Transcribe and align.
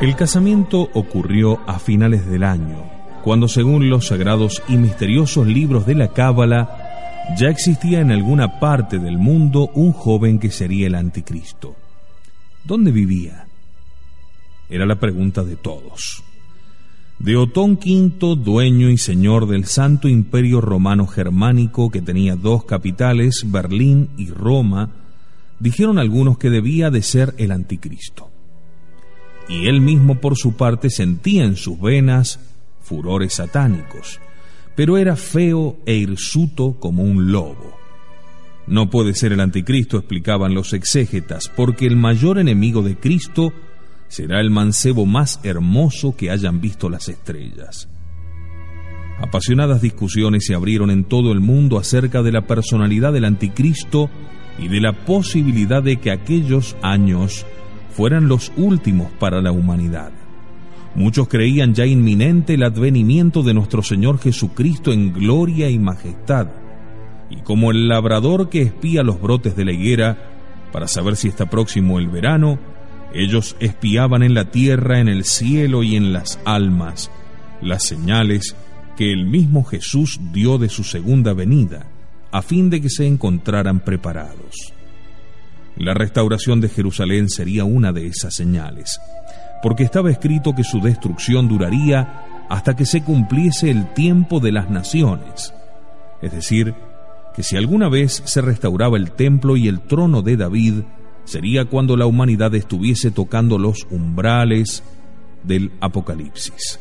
El 0.00 0.16
casamiento 0.16 0.88
ocurrió 0.94 1.60
a 1.66 1.78
finales 1.78 2.26
del 2.26 2.42
año, 2.42 2.90
cuando 3.22 3.48
según 3.48 3.90
los 3.90 4.06
sagrados 4.06 4.62
y 4.66 4.78
misteriosos 4.78 5.46
libros 5.46 5.84
de 5.84 5.94
la 5.94 6.08
Cábala, 6.08 7.34
ya 7.36 7.50
existía 7.50 8.00
en 8.00 8.10
alguna 8.10 8.58
parte 8.60 8.98
del 8.98 9.18
mundo 9.18 9.70
un 9.74 9.92
joven 9.92 10.38
que 10.38 10.50
sería 10.50 10.86
el 10.86 10.94
anticristo. 10.94 11.76
¿Dónde 12.64 12.92
vivía? 12.92 13.44
Era 14.70 14.86
la 14.86 14.98
pregunta 14.98 15.44
de 15.44 15.56
todos. 15.56 16.24
De 17.18 17.36
Otón 17.36 17.72
V, 17.72 18.36
dueño 18.42 18.88
y 18.88 18.96
señor 18.96 19.48
del 19.48 19.66
Santo 19.66 20.08
Imperio 20.08 20.62
Romano 20.62 21.06
Germánico, 21.06 21.90
que 21.90 22.00
tenía 22.00 22.36
dos 22.36 22.64
capitales, 22.64 23.44
Berlín 23.44 24.08
y 24.16 24.30
Roma, 24.30 24.88
dijeron 25.58 25.98
algunos 25.98 26.38
que 26.38 26.48
debía 26.48 26.88
de 26.90 27.02
ser 27.02 27.34
el 27.36 27.52
anticristo 27.52 28.29
y 29.50 29.66
él 29.66 29.80
mismo 29.80 30.20
por 30.20 30.36
su 30.36 30.52
parte 30.52 30.90
sentía 30.90 31.44
en 31.44 31.56
sus 31.56 31.80
venas 31.80 32.38
furores 32.80 33.34
satánicos, 33.34 34.20
pero 34.76 34.96
era 34.96 35.16
feo 35.16 35.76
e 35.84 35.96
hirsuto 35.96 36.76
como 36.78 37.02
un 37.02 37.32
lobo. 37.32 37.76
No 38.68 38.88
puede 38.88 39.14
ser 39.14 39.32
el 39.32 39.40
anticristo, 39.40 39.98
explicaban 39.98 40.54
los 40.54 40.72
exégetas, 40.72 41.50
porque 41.54 41.86
el 41.86 41.96
mayor 41.96 42.38
enemigo 42.38 42.82
de 42.82 42.96
Cristo 42.96 43.52
será 44.06 44.40
el 44.40 44.50
mancebo 44.50 45.04
más 45.04 45.40
hermoso 45.42 46.14
que 46.16 46.30
hayan 46.30 46.60
visto 46.60 46.88
las 46.88 47.08
estrellas. 47.08 47.88
Apasionadas 49.20 49.82
discusiones 49.82 50.44
se 50.46 50.54
abrieron 50.54 50.90
en 50.90 51.04
todo 51.04 51.32
el 51.32 51.40
mundo 51.40 51.76
acerca 51.76 52.22
de 52.22 52.30
la 52.30 52.46
personalidad 52.46 53.12
del 53.12 53.24
anticristo 53.24 54.08
y 54.58 54.68
de 54.68 54.80
la 54.80 55.04
posibilidad 55.04 55.82
de 55.82 55.96
que 55.96 56.12
aquellos 56.12 56.76
años 56.82 57.44
fueran 57.90 58.28
los 58.28 58.52
últimos 58.56 59.10
para 59.18 59.40
la 59.42 59.52
humanidad. 59.52 60.12
Muchos 60.94 61.28
creían 61.28 61.74
ya 61.74 61.86
inminente 61.86 62.54
el 62.54 62.62
advenimiento 62.62 63.42
de 63.42 63.54
nuestro 63.54 63.82
Señor 63.82 64.18
Jesucristo 64.18 64.92
en 64.92 65.12
gloria 65.12 65.70
y 65.70 65.78
majestad, 65.78 66.48
y 67.30 67.42
como 67.42 67.70
el 67.70 67.88
labrador 67.88 68.48
que 68.48 68.62
espía 68.62 69.02
los 69.02 69.20
brotes 69.20 69.54
de 69.54 69.64
la 69.64 69.72
higuera 69.72 70.18
para 70.72 70.88
saber 70.88 71.16
si 71.16 71.28
está 71.28 71.48
próximo 71.48 71.98
el 71.98 72.08
verano, 72.08 72.58
ellos 73.14 73.56
espiaban 73.60 74.22
en 74.22 74.34
la 74.34 74.50
tierra, 74.50 75.00
en 75.00 75.08
el 75.08 75.24
cielo 75.24 75.82
y 75.82 75.96
en 75.96 76.12
las 76.12 76.40
almas 76.44 77.10
las 77.60 77.84
señales 77.84 78.56
que 78.96 79.12
el 79.12 79.26
mismo 79.26 79.64
Jesús 79.64 80.20
dio 80.32 80.58
de 80.58 80.68
su 80.68 80.84
segunda 80.84 81.32
venida, 81.32 81.86
a 82.32 82.42
fin 82.42 82.70
de 82.70 82.80
que 82.80 82.90
se 82.90 83.06
encontraran 83.06 83.80
preparados. 83.80 84.72
La 85.80 85.94
restauración 85.94 86.60
de 86.60 86.68
Jerusalén 86.68 87.30
sería 87.30 87.64
una 87.64 87.90
de 87.90 88.06
esas 88.06 88.34
señales, 88.34 89.00
porque 89.62 89.82
estaba 89.82 90.10
escrito 90.10 90.54
que 90.54 90.62
su 90.62 90.78
destrucción 90.82 91.48
duraría 91.48 92.44
hasta 92.50 92.76
que 92.76 92.84
se 92.84 93.02
cumpliese 93.02 93.70
el 93.70 93.94
tiempo 93.94 94.40
de 94.40 94.52
las 94.52 94.68
naciones. 94.68 95.54
Es 96.20 96.32
decir, 96.32 96.74
que 97.34 97.42
si 97.42 97.56
alguna 97.56 97.88
vez 97.88 98.22
se 98.26 98.42
restauraba 98.42 98.98
el 98.98 99.12
templo 99.12 99.56
y 99.56 99.68
el 99.68 99.80
trono 99.80 100.20
de 100.20 100.36
David, 100.36 100.74
sería 101.24 101.64
cuando 101.64 101.96
la 101.96 102.04
humanidad 102.04 102.54
estuviese 102.54 103.10
tocando 103.10 103.56
los 103.56 103.86
umbrales 103.90 104.82
del 105.44 105.72
Apocalipsis. 105.80 106.78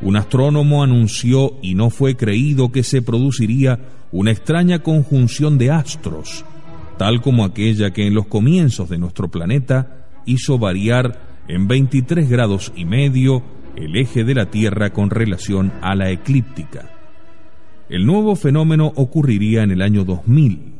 Un 0.00 0.16
astrónomo 0.16 0.82
anunció 0.82 1.52
y 1.62 1.76
no 1.76 1.88
fue 1.88 2.16
creído 2.16 2.72
que 2.72 2.82
se 2.82 3.00
produciría 3.00 3.78
una 4.10 4.32
extraña 4.32 4.80
conjunción 4.80 5.56
de 5.56 5.70
astros, 5.70 6.44
tal 7.02 7.20
como 7.20 7.44
aquella 7.44 7.92
que 7.92 8.06
en 8.06 8.14
los 8.14 8.28
comienzos 8.28 8.88
de 8.88 8.96
nuestro 8.96 9.28
planeta 9.28 10.06
hizo 10.24 10.56
variar 10.56 11.42
en 11.48 11.66
23 11.66 12.30
grados 12.30 12.72
y 12.76 12.84
medio 12.84 13.42
el 13.74 13.96
eje 13.96 14.22
de 14.22 14.36
la 14.36 14.52
Tierra 14.52 14.92
con 14.92 15.10
relación 15.10 15.72
a 15.82 15.96
la 15.96 16.12
eclíptica. 16.12 16.92
El 17.88 18.06
nuevo 18.06 18.36
fenómeno 18.36 18.92
ocurriría 18.94 19.64
en 19.64 19.72
el 19.72 19.82
año 19.82 20.04
2000. 20.04 20.74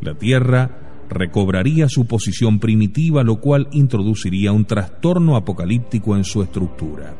La 0.00 0.14
Tierra 0.14 1.04
recobraría 1.10 1.90
su 1.90 2.06
posición 2.06 2.58
primitiva, 2.58 3.22
lo 3.22 3.36
cual 3.36 3.68
introduciría 3.72 4.50
un 4.50 4.64
trastorno 4.64 5.36
apocalíptico 5.36 6.16
en 6.16 6.24
su 6.24 6.42
estructura. 6.42 7.14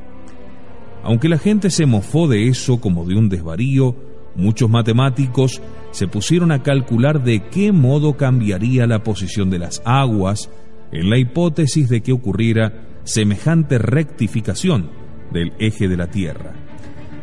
Aunque 1.02 1.28
la 1.28 1.36
gente 1.36 1.68
se 1.68 1.84
mofó 1.84 2.26
de 2.26 2.48
eso 2.48 2.80
como 2.80 3.04
de 3.04 3.16
un 3.16 3.28
desvarío, 3.28 4.13
muchos 4.34 4.70
matemáticos 4.70 5.62
se 5.90 6.08
pusieron 6.08 6.52
a 6.52 6.62
calcular 6.62 7.22
de 7.22 7.48
qué 7.48 7.72
modo 7.72 8.16
cambiaría 8.16 8.86
la 8.86 9.02
posición 9.02 9.50
de 9.50 9.58
las 9.60 9.82
aguas 9.84 10.50
en 10.92 11.10
la 11.10 11.18
hipótesis 11.18 11.88
de 11.88 12.02
que 12.02 12.12
ocurriera 12.12 12.72
semejante 13.04 13.78
rectificación 13.78 14.90
del 15.32 15.52
eje 15.58 15.88
de 15.88 15.96
la 15.96 16.08
Tierra. 16.08 16.52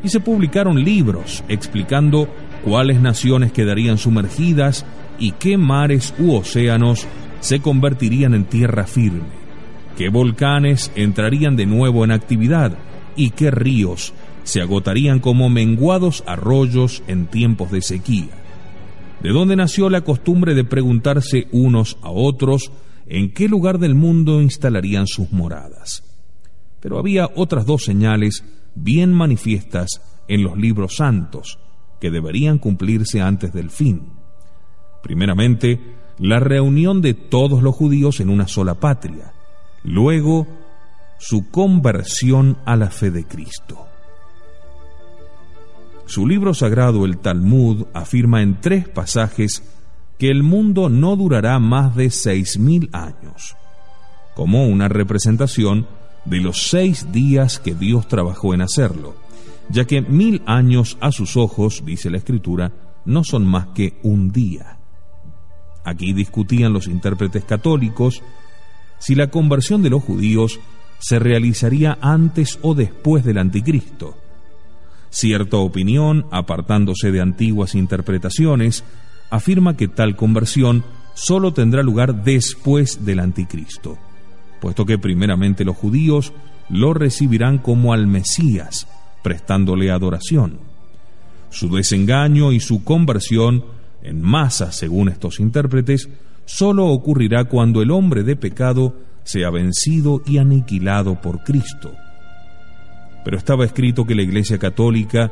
Y 0.03 0.09
se 0.09 0.19
publicaron 0.19 0.83
libros 0.83 1.43
explicando 1.47 2.27
cuáles 2.63 3.01
naciones 3.01 3.51
quedarían 3.51 3.97
sumergidas 3.97 4.85
y 5.19 5.33
qué 5.33 5.57
mares 5.57 6.13
u 6.19 6.33
océanos 6.33 7.07
se 7.39 7.59
convertirían 7.59 8.33
en 8.33 8.45
tierra 8.45 8.85
firme, 8.85 9.29
qué 9.97 10.09
volcanes 10.09 10.91
entrarían 10.95 11.55
de 11.55 11.65
nuevo 11.65 12.03
en 12.03 12.11
actividad 12.11 12.77
y 13.15 13.31
qué 13.31 13.51
ríos 13.51 14.13
se 14.43 14.61
agotarían 14.61 15.19
como 15.19 15.49
menguados 15.49 16.23
arroyos 16.25 17.03
en 17.07 17.27
tiempos 17.27 17.71
de 17.71 17.81
sequía 17.81 18.41
de 19.21 19.29
dónde 19.29 19.55
nació 19.55 19.89
la 19.89 20.01
costumbre 20.01 20.55
de 20.55 20.63
preguntarse 20.63 21.47
unos 21.51 21.97
a 22.01 22.09
otros 22.09 22.71
en 23.07 23.33
qué 23.33 23.47
lugar 23.47 23.77
del 23.77 23.93
mundo 23.93 24.41
instalarían 24.41 25.05
sus 25.05 25.31
moradas. 25.31 26.03
Pero 26.79 26.97
había 26.97 27.29
otras 27.35 27.65
dos 27.65 27.83
señales 27.83 28.43
bien 28.73 29.13
manifiestas 29.13 30.01
en 30.27 30.43
los 30.43 30.57
libros 30.57 30.95
santos 30.95 31.59
que 31.99 32.09
deberían 32.09 32.57
cumplirse 32.57 33.21
antes 33.21 33.53
del 33.53 33.69
fin. 33.69 34.13
Primeramente, 35.03 35.79
la 36.17 36.39
reunión 36.39 37.01
de 37.01 37.13
todos 37.13 37.61
los 37.61 37.75
judíos 37.75 38.19
en 38.21 38.29
una 38.29 38.47
sola 38.47 38.79
patria. 38.79 39.33
Luego, 39.83 40.47
su 41.19 41.49
conversión 41.51 42.57
a 42.65 42.75
la 42.75 42.89
fe 42.89 43.11
de 43.11 43.25
Cristo. 43.25 43.90
Su 46.11 46.27
libro 46.27 46.53
sagrado, 46.53 47.05
el 47.05 47.19
Talmud, 47.19 47.85
afirma 47.93 48.41
en 48.41 48.59
tres 48.59 48.85
pasajes 48.89 49.63
que 50.19 50.27
el 50.27 50.43
mundo 50.43 50.89
no 50.89 51.15
durará 51.15 51.57
más 51.57 51.95
de 51.95 52.09
seis 52.09 52.59
mil 52.59 52.89
años, 52.91 53.55
como 54.35 54.67
una 54.67 54.89
representación 54.89 55.87
de 56.25 56.41
los 56.41 56.69
seis 56.69 57.13
días 57.13 57.59
que 57.59 57.75
Dios 57.75 58.09
trabajó 58.09 58.53
en 58.53 58.59
hacerlo, 58.59 59.15
ya 59.69 59.85
que 59.85 60.01
mil 60.01 60.41
años 60.47 60.97
a 60.99 61.13
sus 61.13 61.37
ojos, 61.37 61.81
dice 61.85 62.09
la 62.09 62.17
Escritura, 62.17 62.73
no 63.05 63.23
son 63.23 63.45
más 63.45 63.67
que 63.67 63.97
un 64.03 64.33
día. 64.33 64.79
Aquí 65.85 66.11
discutían 66.11 66.73
los 66.73 66.87
intérpretes 66.87 67.45
católicos 67.45 68.21
si 68.99 69.15
la 69.15 69.29
conversión 69.29 69.81
de 69.81 69.91
los 69.91 70.03
judíos 70.03 70.59
se 70.99 71.19
realizaría 71.19 71.97
antes 72.01 72.59
o 72.63 72.75
después 72.75 73.23
del 73.23 73.37
anticristo, 73.37 74.17
Cierta 75.11 75.57
opinión, 75.57 76.25
apartándose 76.31 77.11
de 77.11 77.19
antiguas 77.19 77.75
interpretaciones, 77.75 78.85
afirma 79.29 79.75
que 79.75 79.89
tal 79.89 80.15
conversión 80.15 80.83
solo 81.13 81.53
tendrá 81.53 81.83
lugar 81.83 82.23
después 82.23 83.05
del 83.05 83.19
anticristo, 83.19 83.97
puesto 84.61 84.85
que 84.85 84.97
primeramente 84.97 85.65
los 85.65 85.75
judíos 85.75 86.31
lo 86.69 86.93
recibirán 86.93 87.57
como 87.57 87.93
al 87.93 88.07
Mesías, 88.07 88.87
prestándole 89.21 89.91
adoración. 89.91 90.59
Su 91.49 91.69
desengaño 91.75 92.53
y 92.53 92.61
su 92.61 92.85
conversión 92.85 93.65
en 94.01 94.21
masa, 94.21 94.71
según 94.71 95.09
estos 95.09 95.41
intérpretes, 95.41 96.09
solo 96.45 96.87
ocurrirá 96.87 97.43
cuando 97.45 97.81
el 97.81 97.91
hombre 97.91 98.23
de 98.23 98.37
pecado 98.37 98.95
sea 99.23 99.49
vencido 99.49 100.21
y 100.25 100.37
aniquilado 100.37 101.19
por 101.21 101.43
Cristo. 101.43 101.91
Pero 103.23 103.37
estaba 103.37 103.65
escrito 103.65 104.05
que 104.05 104.15
la 104.15 104.23
Iglesia 104.23 104.57
Católica, 104.57 105.31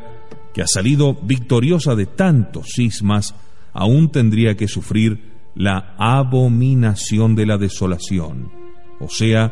que 0.54 0.62
ha 0.62 0.68
salido 0.68 1.16
victoriosa 1.16 1.96
de 1.96 2.06
tantos 2.06 2.68
cismas, 2.76 3.36
aún 3.74 4.12
tendría 4.12 4.56
que 4.56 4.68
sufrir 4.68 5.30
la 5.56 5.96
abominación 5.98 7.36
de 7.36 7.46
la 7.46 7.58
desolación, 7.58 8.52
o 9.00 9.10
sea, 9.10 9.52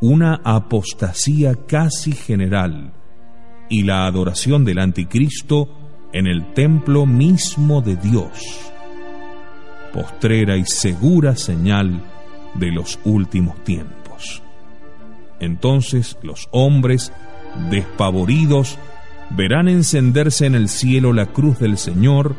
una 0.00 0.40
apostasía 0.44 1.54
casi 1.66 2.12
general, 2.12 2.92
y 3.68 3.82
la 3.82 4.06
adoración 4.06 4.64
del 4.64 4.78
anticristo 4.78 5.68
en 6.12 6.26
el 6.26 6.52
templo 6.54 7.06
mismo 7.06 7.80
de 7.80 7.96
Dios, 7.96 8.72
postrera 9.92 10.56
y 10.56 10.64
segura 10.64 11.36
señal 11.36 12.02
de 12.54 12.72
los 12.72 12.98
últimos 13.04 13.62
tiempos. 13.64 14.42
Entonces 15.40 16.16
los 16.22 16.48
hombres, 16.52 17.12
despavoridos, 17.70 18.78
verán 19.30 19.68
encenderse 19.68 20.46
en 20.46 20.54
el 20.54 20.68
cielo 20.68 21.12
la 21.12 21.26
cruz 21.26 21.58
del 21.58 21.78
Señor 21.78 22.36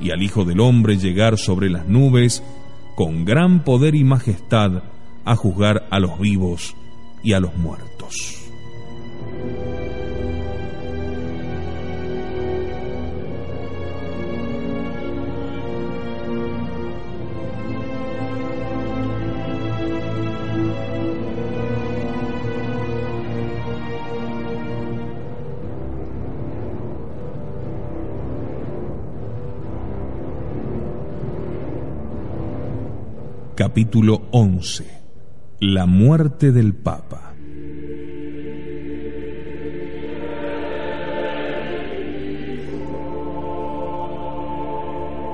y 0.00 0.10
al 0.10 0.22
Hijo 0.22 0.44
del 0.44 0.60
Hombre 0.60 0.96
llegar 0.96 1.38
sobre 1.38 1.70
las 1.70 1.86
nubes 1.86 2.42
con 2.94 3.24
gran 3.24 3.64
poder 3.64 3.94
y 3.94 4.04
majestad 4.04 4.82
a 5.24 5.36
juzgar 5.36 5.86
a 5.90 5.98
los 6.00 6.18
vivos 6.18 6.74
y 7.22 7.32
a 7.32 7.40
los 7.40 7.54
muertos. 7.56 8.41
Capítulo 33.72 34.28
11 34.32 34.84
La 35.60 35.86
muerte 35.86 36.52
del 36.52 36.74
Papa. 36.74 37.32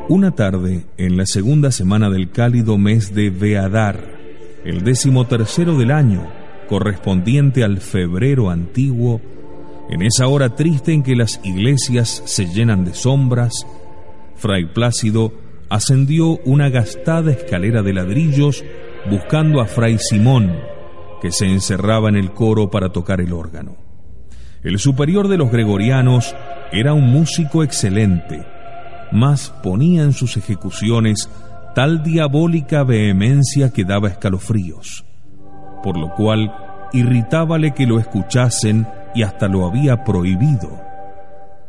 Una 0.08 0.30
tarde, 0.36 0.86
en 0.96 1.16
la 1.16 1.26
segunda 1.26 1.72
semana 1.72 2.10
del 2.10 2.30
cálido 2.30 2.78
mes 2.78 3.12
de 3.12 3.30
Beadar, 3.30 4.04
el 4.64 4.84
décimo 4.84 5.26
tercero 5.26 5.76
del 5.76 5.90
año, 5.90 6.24
correspondiente 6.68 7.64
al 7.64 7.78
febrero 7.78 8.50
antiguo, 8.50 9.20
en 9.90 10.02
esa 10.02 10.28
hora 10.28 10.54
triste 10.54 10.92
en 10.92 11.02
que 11.02 11.16
las 11.16 11.40
iglesias 11.42 12.22
se 12.24 12.46
llenan 12.46 12.84
de 12.84 12.94
sombras, 12.94 13.66
Fray 14.36 14.66
Plácido 14.66 15.47
ascendió 15.70 16.38
una 16.44 16.70
gastada 16.70 17.32
escalera 17.32 17.82
de 17.82 17.92
ladrillos 17.92 18.64
buscando 19.10 19.60
a 19.60 19.66
Fray 19.66 19.98
Simón, 19.98 20.58
que 21.20 21.30
se 21.30 21.46
encerraba 21.46 22.08
en 22.08 22.16
el 22.16 22.32
coro 22.32 22.70
para 22.70 22.90
tocar 22.90 23.20
el 23.20 23.32
órgano. 23.32 23.76
El 24.62 24.78
superior 24.78 25.28
de 25.28 25.38
los 25.38 25.50
gregorianos 25.50 26.34
era 26.72 26.92
un 26.92 27.10
músico 27.10 27.62
excelente, 27.62 28.44
mas 29.12 29.50
ponía 29.62 30.02
en 30.02 30.12
sus 30.12 30.36
ejecuciones 30.36 31.28
tal 31.74 32.02
diabólica 32.02 32.82
vehemencia 32.82 33.72
que 33.72 33.84
daba 33.84 34.08
escalofríos, 34.08 35.04
por 35.82 35.96
lo 35.96 36.12
cual 36.14 36.52
irritábale 36.92 37.72
que 37.72 37.86
lo 37.86 37.98
escuchasen 37.98 38.86
y 39.14 39.22
hasta 39.22 39.48
lo 39.48 39.66
había 39.66 40.04
prohibido. 40.04 40.80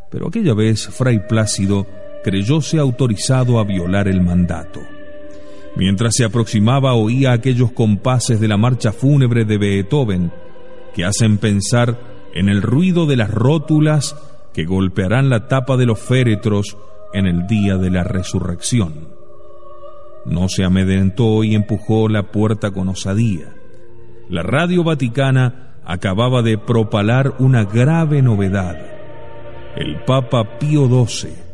Pero 0.09 0.27
aquella 0.27 0.53
vez 0.53 0.87
Fray 0.87 1.27
Plácido 1.27 1.85
creyóse 2.23 2.79
autorizado 2.79 3.59
a 3.59 3.63
violar 3.63 4.07
el 4.07 4.21
mandato. 4.21 4.81
Mientras 5.75 6.15
se 6.15 6.25
aproximaba 6.25 6.93
oía 6.93 7.31
aquellos 7.31 7.71
compases 7.71 8.39
de 8.39 8.47
la 8.47 8.57
marcha 8.57 8.91
fúnebre 8.91 9.45
de 9.45 9.57
Beethoven 9.57 10.31
que 10.93 11.05
hacen 11.05 11.37
pensar 11.37 11.99
en 12.33 12.49
el 12.49 12.61
ruido 12.61 13.05
de 13.05 13.15
las 13.15 13.31
rótulas 13.31 14.15
que 14.53 14.65
golpearán 14.65 15.29
la 15.29 15.47
tapa 15.47 15.77
de 15.77 15.85
los 15.85 15.99
féretros 15.99 16.77
en 17.13 17.27
el 17.27 17.47
día 17.47 17.77
de 17.77 17.89
la 17.91 18.03
resurrección. 18.03 19.09
No 20.25 20.49
se 20.49 20.63
amedrentó 20.63 21.43
y 21.43 21.55
empujó 21.55 22.09
la 22.09 22.31
puerta 22.31 22.71
con 22.71 22.89
osadía. 22.89 23.53
La 24.27 24.43
radio 24.43 24.83
vaticana 24.83 25.77
acababa 25.85 26.41
de 26.41 26.57
propalar 26.57 27.35
una 27.39 27.63
grave 27.63 28.21
novedad. 28.21 28.77
El 29.75 30.03
Papa 30.03 30.59
Pío 30.59 30.87
XII 30.87 31.48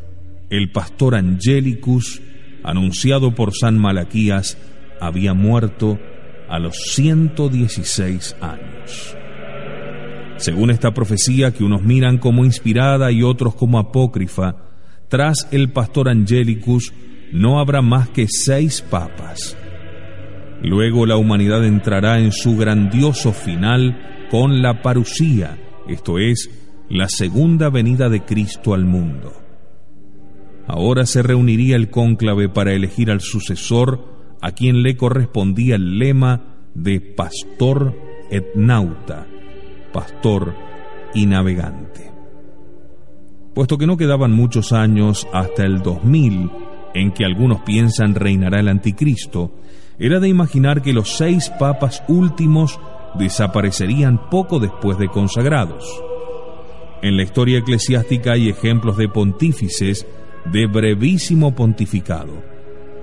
el 0.49 0.71
pastor 0.71 1.15
Angelicus, 1.15 2.21
anunciado 2.63 3.33
por 3.33 3.53
San 3.53 3.77
Malaquías, 3.77 4.57
había 4.99 5.33
muerto 5.33 5.99
a 6.49 6.59
los 6.59 6.75
116 6.93 8.37
años. 8.41 9.15
Según 10.37 10.69
esta 10.69 10.93
profecía 10.93 11.51
que 11.51 11.63
unos 11.63 11.81
miran 11.81 12.17
como 12.17 12.45
inspirada 12.45 13.11
y 13.11 13.23
otros 13.23 13.55
como 13.55 13.79
apócrifa, 13.79 14.55
tras 15.07 15.47
el 15.51 15.71
pastor 15.71 16.09
Angelicus 16.09 16.93
no 17.31 17.59
habrá 17.59 17.81
más 17.81 18.09
que 18.09 18.27
seis 18.27 18.81
papas. 18.81 19.55
Luego 20.61 21.05
la 21.05 21.17
humanidad 21.17 21.65
entrará 21.65 22.19
en 22.19 22.31
su 22.31 22.57
grandioso 22.57 23.33
final 23.33 24.27
con 24.29 24.61
la 24.61 24.81
parucía, 24.81 25.57
esto 25.87 26.17
es, 26.17 26.49
la 26.89 27.07
segunda 27.07 27.69
venida 27.69 28.09
de 28.09 28.21
Cristo 28.23 28.73
al 28.73 28.85
mundo. 28.85 29.44
Ahora 30.67 31.05
se 31.05 31.21
reuniría 31.21 31.75
el 31.75 31.89
cónclave 31.89 32.49
para 32.49 32.73
elegir 32.73 33.11
al 33.11 33.21
sucesor 33.21 34.15
a 34.41 34.51
quien 34.51 34.83
le 34.83 34.97
correspondía 34.97 35.75
el 35.75 35.99
lema 35.99 36.55
de 36.73 36.99
pastor 37.01 37.95
et 38.29 38.55
nauta, 38.55 39.27
pastor 39.93 40.55
y 41.13 41.25
navegante. 41.25 42.11
Puesto 43.53 43.77
que 43.77 43.87
no 43.87 43.95
quedaban 43.95 44.31
muchos 44.31 44.73
años 44.73 45.27
hasta 45.31 45.63
el 45.63 45.81
2000 45.81 46.51
en 46.93 47.11
que 47.11 47.25
algunos 47.25 47.61
piensan 47.61 48.15
reinará 48.15 48.59
el 48.59 48.67
anticristo, 48.67 49.51
era 49.99 50.19
de 50.19 50.27
imaginar 50.27 50.81
que 50.81 50.93
los 50.93 51.15
seis 51.17 51.51
papas 51.59 52.03
últimos 52.07 52.79
desaparecerían 53.17 54.29
poco 54.29 54.59
después 54.59 54.97
de 54.97 55.07
consagrados. 55.07 55.85
En 57.01 57.17
la 57.17 57.23
historia 57.23 57.59
eclesiástica 57.59 58.33
hay 58.33 58.49
ejemplos 58.49 58.97
de 58.97 59.07
pontífices 59.07 60.05
de 60.51 60.67
brevísimo 60.67 61.55
pontificado, 61.55 62.43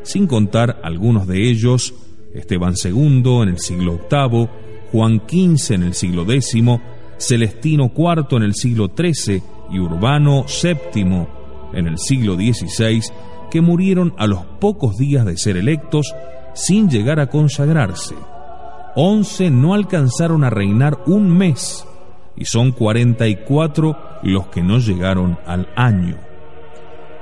sin 0.03 0.27
contar 0.27 0.81
algunos 0.83 1.27
de 1.27 1.49
ellos, 1.49 1.95
Esteban 2.35 2.75
II 2.83 3.43
en 3.43 3.49
el 3.49 3.59
siglo 3.59 4.01
VIII, 4.11 4.49
Juan 4.91 5.23
XV 5.29 5.75
en 5.75 5.83
el 5.83 5.95
siglo 5.95 6.31
X, 6.31 6.55
Celestino 7.19 7.93
IV 7.97 8.37
en 8.37 8.43
el 8.43 8.55
siglo 8.55 8.91
XIII 8.95 9.43
y 9.71 9.79
Urbano 9.79 10.45
VII 10.63 11.27
en 11.73 11.87
el 11.87 11.99
siglo 11.99 12.35
XVI, 12.35 13.03
que 13.51 13.61
murieron 13.61 14.15
a 14.19 14.27
los 14.27 14.45
pocos 14.61 14.99
días 14.99 15.25
de 15.25 15.37
ser 15.37 15.57
electos 15.57 16.15
sin 16.55 16.91
llegar 16.91 17.21
a 17.21 17.29
consagrarse. 17.29 18.15
Once 18.95 19.51
no 19.51 19.75
alcanzaron 19.75 20.45
a 20.45 20.51
reinar 20.51 20.99
un 21.07 21.31
mes 21.31 21.87
y 22.37 22.45
son 22.45 22.73
44 22.73 23.97
los 24.23 24.49
que 24.49 24.63
no 24.63 24.79
llegaron 24.79 25.39
al 25.47 25.69
año. 25.77 26.32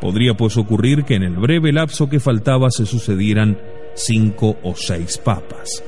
Podría 0.01 0.35
pues 0.35 0.57
ocurrir 0.57 1.05
que 1.05 1.15
en 1.15 1.23
el 1.23 1.37
breve 1.37 1.73
lapso 1.73 2.09
que 2.09 2.21
faltaba 2.21 2.71
se 2.71 2.87
sucedieran 2.87 3.59
cinco 3.95 4.57
o 4.63 4.75
seis 4.75 5.19
papas. 5.19 5.85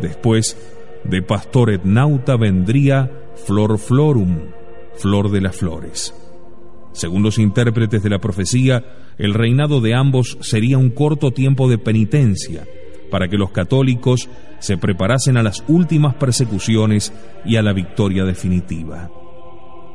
Después, 0.00 0.56
de 1.04 1.22
pastor 1.22 1.70
et 1.70 1.84
nauta 1.84 2.36
vendría 2.36 3.10
flor 3.46 3.78
florum, 3.78 4.52
flor 4.96 5.30
de 5.30 5.40
las 5.40 5.56
flores. 5.56 6.14
Según 6.92 7.22
los 7.22 7.38
intérpretes 7.38 8.02
de 8.02 8.10
la 8.10 8.20
profecía, 8.20 8.84
el 9.18 9.34
reinado 9.34 9.80
de 9.80 9.94
ambos 9.94 10.38
sería 10.40 10.78
un 10.78 10.90
corto 10.90 11.30
tiempo 11.30 11.68
de 11.68 11.78
penitencia, 11.78 12.66
para 13.10 13.28
que 13.28 13.38
los 13.38 13.50
católicos 13.50 14.28
se 14.58 14.76
preparasen 14.76 15.36
a 15.36 15.42
las 15.42 15.64
últimas 15.68 16.14
persecuciones 16.14 17.12
y 17.44 17.56
a 17.56 17.62
la 17.62 17.72
victoria 17.72 18.24
definitiva. 18.24 19.10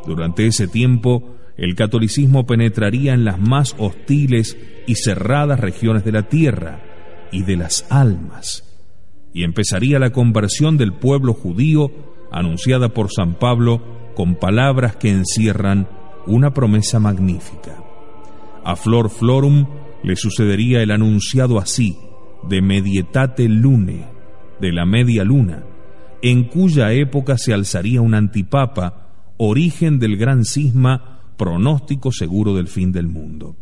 Durante 0.06 0.48
ese 0.48 0.67
tiempo, 0.67 1.37
el 1.58 1.76
catolicismo 1.76 2.46
penetraría 2.46 3.14
en 3.14 3.26
las 3.26 3.40
más 3.40 3.76
hostiles 3.78 4.58
y 4.86 4.96
cerradas 4.96 5.60
regiones 5.60 6.06
de 6.06 6.12
la 6.12 6.24
tierra, 6.24 6.82
y 7.32 7.44
de 7.44 7.58
las 7.58 7.86
almas, 7.90 8.64
y 9.34 9.44
empezaría 9.44 10.00
la 10.00 10.12
conversión 10.12 10.78
del 10.78 10.94
pueblo 10.94 11.34
judío 11.34 11.92
anunciada 12.32 12.90
por 12.90 13.12
San 13.12 13.36
Pablo 13.36 13.82
con 14.16 14.36
palabras 14.36 14.96
que 14.96 15.10
encierran 15.10 15.88
una 16.26 16.54
promesa 16.54 17.00
magnífica. 17.00 17.78
A 18.64 18.76
Flor 18.76 19.10
Florum 19.10 19.68
le 20.04 20.16
sucedería 20.16 20.82
el 20.82 20.92
anunciado 20.92 21.60
así, 21.60 21.98
de 22.48 22.62
Medietate 22.62 23.48
Lune, 23.50 24.06
de 24.60 24.72
la 24.72 24.86
media 24.86 25.24
luna, 25.24 25.64
en 26.22 26.46
cuya 26.46 26.92
época 26.94 27.38
se 27.38 27.54
alzaría 27.54 28.02
un 28.02 28.14
antipapa, 28.14 29.34
origen 29.38 30.00
del 30.00 30.18
gran 30.18 30.46
cisma, 30.46 31.17
pronóstico 31.38 32.12
seguro 32.12 32.56
del 32.56 32.67
fin 32.67 32.91
del 32.91 33.08
mundo. 33.08 33.56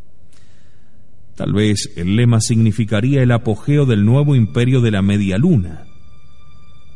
Tal 1.35 1.53
vez 1.53 1.91
el 1.97 2.15
lema 2.15 2.39
significaría 2.39 3.21
el 3.21 3.31
apogeo 3.31 3.85
del 3.85 4.05
nuevo 4.05 4.35
imperio 4.35 4.79
de 4.79 4.91
la 4.91 5.01
media 5.01 5.37
luna. 5.37 5.85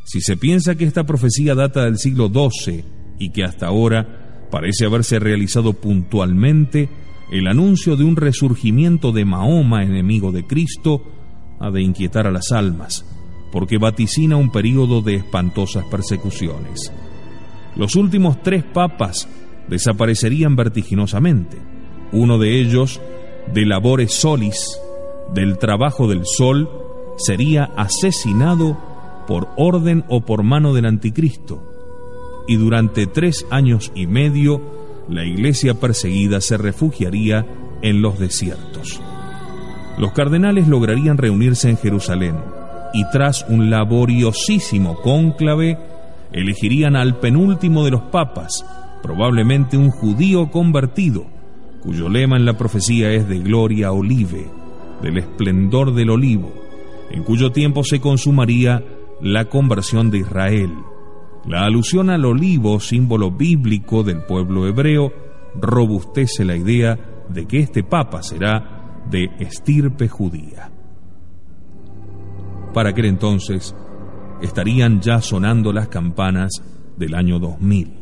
Si 0.06 0.22
se 0.22 0.38
piensa 0.38 0.76
que 0.76 0.86
esta 0.86 1.06
profecía 1.06 1.56
data 1.56 1.84
del 1.84 1.98
siglo 1.98 2.30
XII 2.30 2.84
y 3.20 3.32
que 3.32 3.44
hasta 3.44 3.68
ahora 3.68 4.48
parece 4.50 4.86
haberse 4.86 5.20
realizado 5.20 5.74
puntualmente, 5.74 6.90
el 7.32 7.48
anuncio 7.48 7.96
de 7.96 8.06
un 8.06 8.16
resurgimiento 8.16 9.12
de 9.12 9.26
Mahoma, 9.26 9.84
enemigo 9.84 10.32
de 10.32 10.48
Cristo, 10.48 11.04
ha 11.60 11.70
de 11.70 11.82
inquietar 11.82 12.26
a 12.26 12.32
las 12.32 12.52
almas, 12.52 13.06
porque 13.52 13.78
vaticina 13.78 14.38
un 14.38 14.52
período 14.52 15.02
de 15.02 15.16
espantosas 15.16 15.86
persecuciones. 15.92 16.92
Los 17.76 17.96
últimos 17.96 18.42
tres 18.42 18.64
papas 18.64 19.28
desaparecerían 19.70 20.56
vertiginosamente. 20.56 21.58
Uno 22.12 22.38
de 22.38 22.60
ellos, 22.60 23.00
de 23.54 23.66
labore 23.66 24.08
solis, 24.08 24.80
del 25.34 25.58
trabajo 25.58 26.08
del 26.08 26.26
sol, 26.26 26.70
sería 27.18 27.66
asesinado 27.78 28.78
por 29.28 29.50
orden 29.58 30.04
o 30.08 30.22
por 30.22 30.44
mano 30.44 30.74
del 30.74 30.86
anticristo. 30.86 31.64
Y 32.48 32.56
durante 32.56 33.06
tres 33.06 33.46
años 33.52 33.92
y 33.94 34.08
medio, 34.08 34.62
la 35.08 35.24
iglesia 35.24 35.76
perseguida 35.76 36.42
se 36.42 36.58
refugiaría 36.58 37.46
en 37.82 38.02
los 38.02 38.18
desiertos. 38.18 39.00
Los 39.98 40.14
cardenales 40.14 40.68
lograrían 40.68 41.18
reunirse 41.18 41.70
en 41.70 41.78
Jerusalén 41.78 42.36
y 42.94 43.04
tras 43.12 43.46
un 43.50 43.70
laboriosísimo 43.70 44.96
cónclave 45.02 45.78
elegirían 46.32 46.96
al 46.96 47.20
penúltimo 47.20 47.84
de 47.84 47.92
los 47.92 48.02
papas, 48.04 48.66
probablemente 49.02 49.78
un 49.78 49.90
judío 49.90 50.52
convertido, 50.52 51.26
cuyo 51.82 52.10
lema 52.10 52.38
en 52.38 52.46
la 52.46 52.58
profecía 52.58 53.12
es 53.12 53.28
de 53.28 53.40
gloria 53.40 53.92
olive, 53.92 54.50
del 55.02 55.18
esplendor 55.18 55.94
del 55.94 56.10
olivo, 56.10 56.54
en 57.12 57.24
cuyo 57.24 57.52
tiempo 57.52 57.84
se 57.84 58.00
consumaría 58.00 58.84
la 59.22 59.46
conversión 59.46 60.12
de 60.12 60.20
Israel. 60.20 60.72
La 61.46 61.64
alusión 61.64 62.10
al 62.10 62.26
olivo, 62.26 62.80
símbolo 62.80 63.32
bíblico 63.32 64.04
del 64.04 64.24
pueblo 64.24 64.68
hebreo, 64.68 65.12
robustece 65.56 66.46
la 66.46 66.56
idea 66.56 67.26
de 67.30 67.46
que 67.46 67.60
este 67.60 67.84
papa 67.84 68.22
será 68.22 69.04
de 69.10 69.30
estirpe 69.40 70.08
judía. 70.08 70.72
Para 72.74 72.90
aquel 72.90 73.06
entonces 73.06 73.76
estarían 74.42 75.02
ya 75.02 75.22
sonando 75.22 75.74
las 75.74 75.88
campanas 75.88 76.52
del 76.98 77.16
año 77.16 77.40
2000. 77.40 77.99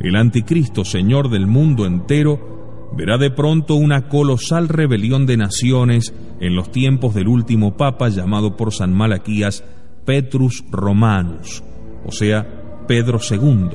El 0.00 0.16
anticristo, 0.16 0.84
señor 0.84 1.30
del 1.30 1.46
mundo 1.46 1.86
entero, 1.86 2.90
verá 2.96 3.18
de 3.18 3.30
pronto 3.30 3.74
una 3.74 4.08
colosal 4.08 4.68
rebelión 4.68 5.26
de 5.26 5.36
naciones 5.36 6.14
en 6.40 6.54
los 6.54 6.70
tiempos 6.70 7.14
del 7.14 7.28
último 7.28 7.76
papa 7.76 8.08
llamado 8.08 8.56
por 8.56 8.72
San 8.72 8.92
Malaquías 8.92 9.64
Petrus 10.04 10.64
Romanus, 10.70 11.62
o 12.04 12.12
sea, 12.12 12.84
Pedro 12.86 13.18
II. 13.28 13.70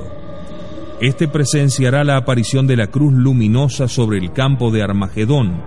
Este 1.00 1.28
presenciará 1.28 2.04
la 2.04 2.16
aparición 2.16 2.66
de 2.66 2.76
la 2.76 2.86
cruz 2.86 3.12
luminosa 3.12 3.88
sobre 3.88 4.18
el 4.18 4.32
campo 4.32 4.70
de 4.70 4.82
Armagedón 4.82 5.60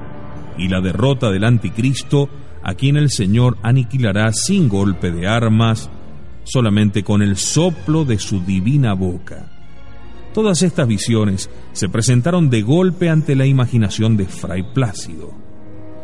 y 0.57 0.69
la 0.69 0.81
derrota 0.81 1.29
del 1.29 1.43
anticristo 1.43 2.29
a 2.63 2.73
quien 2.73 2.97
el 2.97 3.11
Señor 3.11 3.57
aniquilará 3.61 4.31
sin 4.33 4.69
golpe 4.69 5.11
de 5.11 5.27
armas, 5.27 5.89
solamente 6.45 7.03
con 7.03 7.21
el 7.21 7.37
soplo 7.37 8.05
de 8.05 8.17
su 8.17 8.39
divina 8.39 8.93
boca. 8.93 9.54
Todas 10.35 10.63
estas 10.63 10.85
visiones 10.85 11.49
se 11.71 11.87
presentaron 11.87 12.49
de 12.49 12.61
golpe 12.61 13.09
ante 13.09 13.37
la 13.37 13.45
imaginación 13.45 14.17
de 14.17 14.25
Fray 14.25 14.63
Plácido. 14.73 15.31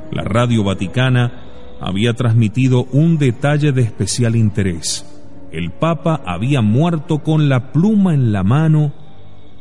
La 0.10 0.24
radio 0.24 0.64
vaticana 0.64 1.76
había 1.82 2.14
transmitido 2.14 2.86
un 2.94 3.18
detalle 3.18 3.74
de 3.74 3.82
especial 3.82 4.38
interés. 4.38 5.06
El 5.52 5.72
Papa 5.72 6.22
había 6.26 6.62
muerto 6.62 7.20
con 7.20 7.50
la 7.50 7.74
pluma 7.74 8.14
en 8.14 8.32
la 8.32 8.44
mano, 8.44 8.94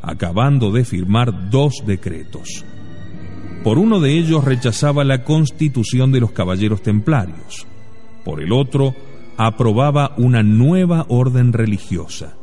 acabando 0.03 0.71
de 0.71 0.85
firmar 0.85 1.51
dos 1.51 1.83
decretos. 1.85 2.65
Por 3.65 3.77
uno 3.77 3.99
de 3.99 4.17
ellos 4.19 4.45
rechazaba 4.45 5.03
la 5.03 5.25
constitución 5.25 6.13
de 6.13 6.21
los 6.21 6.31
caballeros 6.31 6.81
templarios, 6.81 7.67
por 8.25 8.41
el 8.41 8.53
otro 8.53 8.95
aprobaba 9.37 10.15
una 10.17 10.45
nueva 10.45 11.07
orden 11.09 11.53
religiosa, 11.53 12.37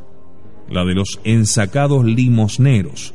la 0.70 0.84
de 0.84 0.94
los 0.94 1.20
ensacados 1.24 2.04
limosneros, 2.04 3.14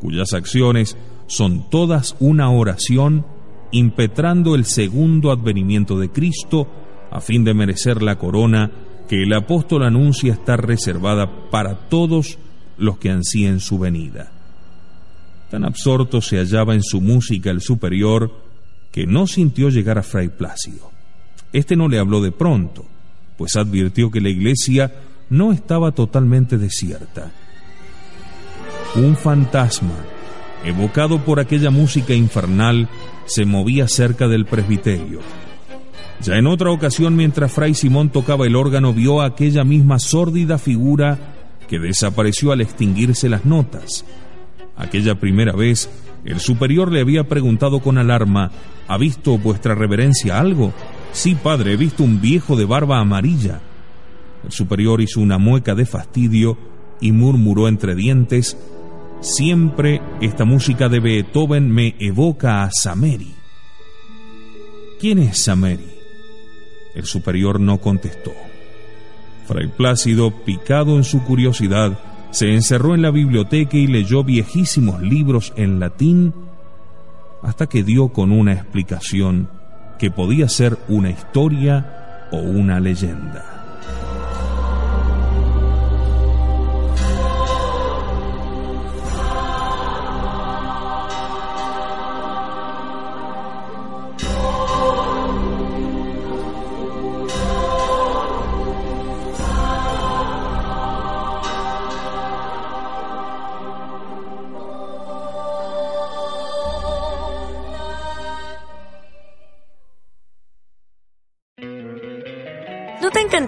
cuyas 0.00 0.32
acciones 0.32 0.96
son 1.26 1.70
todas 1.70 2.16
una 2.20 2.50
oración 2.50 3.24
impetrando 3.72 4.54
el 4.54 4.64
segundo 4.64 5.30
advenimiento 5.30 5.98
de 5.98 6.10
Cristo 6.10 6.66
a 7.10 7.20
fin 7.20 7.44
de 7.44 7.54
merecer 7.54 8.02
la 8.02 8.18
corona 8.18 8.70
que 9.08 9.22
el 9.22 9.32
apóstol 9.32 9.84
anuncia 9.84 10.32
estar 10.32 10.64
reservada 10.64 11.50
para 11.50 11.88
todos 11.88 12.38
los 12.78 12.98
que 12.98 13.10
ansíen 13.10 13.60
su 13.60 13.78
venida. 13.78 14.32
Tan 15.50 15.64
absorto 15.64 16.20
se 16.20 16.36
hallaba 16.36 16.74
en 16.74 16.82
su 16.82 17.00
música 17.00 17.50
el 17.50 17.60
superior 17.60 18.32
que 18.92 19.06
no 19.06 19.26
sintió 19.26 19.68
llegar 19.68 19.98
a 19.98 20.02
Fray 20.02 20.28
Plácido. 20.28 20.90
Este 21.52 21.76
no 21.76 21.88
le 21.88 21.98
habló 21.98 22.22
de 22.22 22.30
pronto, 22.30 22.84
pues 23.36 23.56
advirtió 23.56 24.10
que 24.10 24.20
la 24.20 24.28
iglesia 24.28 24.92
no 25.30 25.52
estaba 25.52 25.92
totalmente 25.92 26.58
desierta. 26.58 27.30
Un 28.96 29.16
fantasma, 29.16 29.94
evocado 30.64 31.24
por 31.24 31.40
aquella 31.40 31.70
música 31.70 32.12
infernal, 32.12 32.88
se 33.24 33.44
movía 33.44 33.88
cerca 33.88 34.28
del 34.28 34.44
presbiterio. 34.44 35.20
Ya 36.22 36.36
en 36.36 36.46
otra 36.46 36.70
ocasión, 36.70 37.16
mientras 37.16 37.52
Fray 37.52 37.72
Simón 37.72 38.10
tocaba 38.10 38.46
el 38.46 38.56
órgano, 38.56 38.92
vio 38.92 39.22
aquella 39.22 39.64
misma 39.64 39.98
sórdida 39.98 40.58
figura 40.58 41.18
que 41.66 41.78
desapareció 41.78 42.52
al 42.52 42.60
extinguirse 42.60 43.28
las 43.28 43.46
notas. 43.46 44.04
Aquella 44.76 45.14
primera 45.14 45.52
vez, 45.52 45.88
el 46.24 46.40
superior 46.40 46.92
le 46.92 47.00
había 47.00 47.28
preguntado 47.28 47.80
con 47.80 47.96
alarma, 47.96 48.50
¿Ha 48.90 48.98
visto 48.98 49.38
vuestra 49.38 49.76
reverencia 49.76 50.40
algo? 50.40 50.72
Sí, 51.12 51.36
padre, 51.36 51.74
he 51.74 51.76
visto 51.76 52.02
un 52.02 52.20
viejo 52.20 52.56
de 52.56 52.64
barba 52.64 52.98
amarilla. 52.98 53.60
El 54.44 54.52
superior 54.52 55.00
hizo 55.00 55.20
una 55.20 55.38
mueca 55.38 55.74
de 55.74 55.86
fastidio 55.86 56.58
y 57.00 57.12
murmuró 57.12 57.68
entre 57.68 57.94
dientes, 57.94 58.56
Siempre 59.20 60.00
esta 60.22 60.46
música 60.46 60.88
de 60.88 60.98
Beethoven 60.98 61.70
me 61.70 61.94
evoca 61.98 62.62
a 62.62 62.70
Sameri. 62.72 63.34
¿Quién 64.98 65.18
es 65.18 65.36
Sameri? 65.36 65.90
El 66.94 67.04
superior 67.04 67.60
no 67.60 67.78
contestó. 67.78 68.32
Fray 69.46 69.68
Plácido, 69.68 70.30
picado 70.30 70.96
en 70.96 71.04
su 71.04 71.22
curiosidad, 71.22 71.98
se 72.30 72.54
encerró 72.54 72.94
en 72.94 73.02
la 73.02 73.10
biblioteca 73.10 73.76
y 73.76 73.88
leyó 73.88 74.24
viejísimos 74.24 75.02
libros 75.02 75.52
en 75.54 75.80
latín 75.80 76.32
hasta 77.42 77.66
que 77.66 77.82
dio 77.82 78.08
con 78.08 78.32
una 78.32 78.54
explicación 78.54 79.50
que 79.98 80.10
podía 80.10 80.48
ser 80.48 80.78
una 80.88 81.10
historia 81.10 82.28
o 82.32 82.38
una 82.38 82.80
leyenda. 82.80 83.49